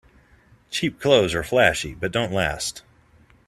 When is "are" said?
1.35-1.43